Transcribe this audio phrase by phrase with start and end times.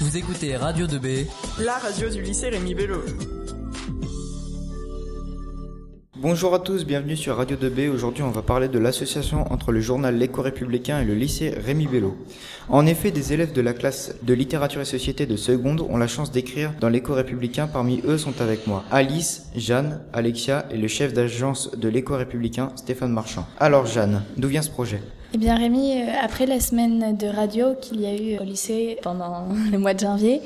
[0.00, 1.26] Vous écoutez Radio 2B,
[1.58, 3.02] la radio du lycée Rémi Bello.
[6.16, 7.90] Bonjour à tous, bienvenue sur Radio 2B.
[7.90, 11.86] Aujourd'hui, on va parler de l'association entre le journal L'Écho républicain et le lycée Rémi
[11.86, 12.16] Bello.
[12.70, 16.06] En effet, des élèves de la classe de littérature et société de seconde ont la
[16.06, 17.66] chance d'écrire dans l'Écho républicain.
[17.66, 22.72] Parmi eux sont avec moi Alice, Jeanne, Alexia et le chef d'agence de l'Écho républicain,
[22.74, 23.46] Stéphane Marchand.
[23.58, 25.02] Alors Jeanne, d'où vient ce projet?
[25.32, 28.98] Eh bien Rémi, euh, après la semaine de radio qu'il y a eu au lycée
[29.00, 30.42] pendant le mois de janvier,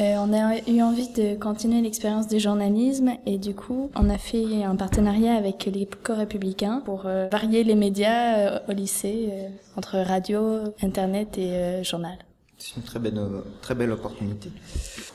[0.00, 4.18] euh, on a eu envie de continuer l'expérience du journalisme et du coup on a
[4.18, 9.30] fait un partenariat avec les co-républicains pour euh, varier les médias au lycée
[9.76, 12.18] entre radio, internet et journal.
[12.58, 13.20] C'est une très belle,
[13.62, 14.50] très belle opportunité.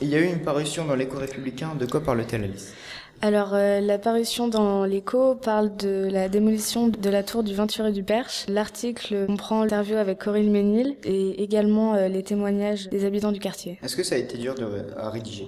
[0.01, 1.75] Il y a eu une parution dans l'écho républicain.
[1.75, 2.73] De quoi parle-t-elle, Alice?
[3.21, 7.81] Alors, euh, la parution dans l'écho parle de la démolition de la tour du 28
[7.83, 8.45] rue du Perche.
[8.47, 13.77] L'article comprend l'interview avec Corinne Ménil et également euh, les témoignages des habitants du quartier.
[13.83, 15.47] Est-ce que ça a été dur de, à rédiger?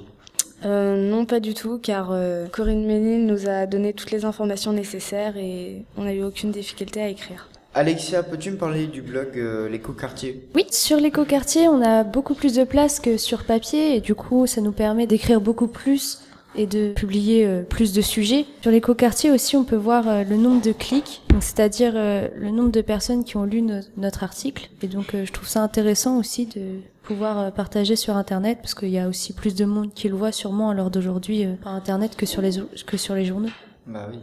[0.66, 4.71] Euh, non, pas du tout, car euh, Corinne Ménil nous a donné toutes les informations
[4.71, 7.49] nécessaires et on n'a eu aucune difficulté à écrire.
[7.76, 12.54] Alexia, peux-tu me parler du blog euh, L'éco-quartier Oui, sur l'éco-quartier, on a beaucoup plus
[12.54, 16.20] de place que sur papier et du coup, ça nous permet d'écrire beaucoup plus
[16.55, 18.46] et de publier euh, plus de sujets.
[18.62, 22.71] Sur l'éco-quartier aussi, on peut voir euh, le nombre de clics, c'est-à-dire euh, le nombre
[22.71, 23.63] de personnes qui ont lu
[23.98, 24.70] notre article.
[24.82, 28.99] Et donc, je trouve ça intéressant aussi de pouvoir partager sur Internet, parce qu'il y
[28.99, 32.26] a aussi plus de monde qui le voit sûrement à l'heure d'aujourd'hui par Internet que
[32.26, 32.51] sur les
[32.85, 33.49] que sur les journaux.
[33.85, 34.20] Bah oui,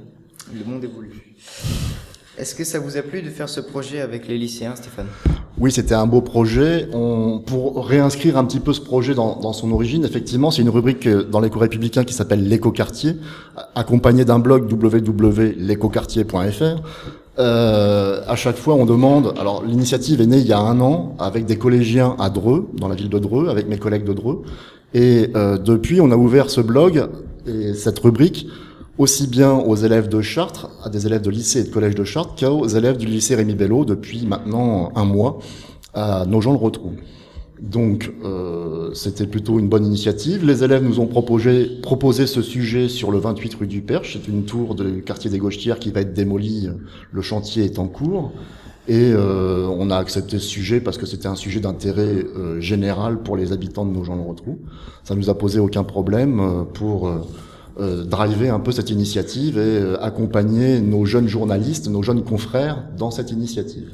[0.59, 1.12] le monde évolue.
[2.39, 5.09] Est-ce que ça vous a plu de faire ce projet avec les lycéens, Stéphane?
[5.61, 6.89] Oui, c'était un beau projet.
[7.44, 11.41] Pour réinscrire un petit peu ce projet dans, son origine, effectivement, c'est une rubrique dans
[11.41, 13.16] l'éco républicain qui s'appelle l'éco-quartier,
[13.75, 16.81] accompagnée d'un blog www.l'écoquartier.fr.
[17.38, 19.34] Euh, à chaque fois, on demande.
[19.38, 22.88] Alors, l'initiative est née il y a un an avec des collégiens à Dreux, dans
[22.88, 24.41] la ville de Dreux, avec mes collègues de Dreux.
[24.94, 27.06] Et euh, depuis, on a ouvert ce blog
[27.47, 28.47] et cette rubrique
[29.01, 32.05] aussi bien aux élèves de Chartres, à des élèves de lycée et de collège de
[32.05, 35.38] Chartres, qu'aux élèves du lycée Rémi Bello depuis maintenant un mois
[35.94, 36.99] à nos gens le retrouvent.
[37.62, 40.44] Donc euh, c'était plutôt une bonne initiative.
[40.44, 44.19] Les élèves nous ont proposé, proposé ce sujet sur le 28 rue du Perche.
[44.19, 46.69] C'est une tour du quartier des Gauchetières qui va être démolie.
[47.11, 48.32] Le chantier est en cours.
[48.87, 53.22] Et euh, on a accepté ce sujet parce que c'était un sujet d'intérêt euh, général
[53.22, 54.59] pour les habitants de nos gens le retrouvent.
[55.05, 57.19] Ça nous a posé aucun problème euh, pour euh, euh,
[58.04, 63.10] driver un peu cette initiative et euh, accompagner nos jeunes journalistes, nos jeunes confrères dans
[63.10, 63.92] cette initiative.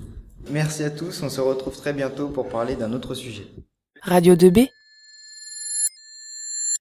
[0.51, 3.47] Merci à tous, on se retrouve très bientôt pour parler d'un autre sujet.
[4.03, 4.69] Radio 2B